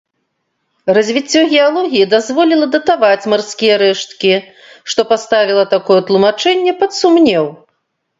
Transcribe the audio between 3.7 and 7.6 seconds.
рэшткі, што паставіла такое тлумачэнне пад сумнеў.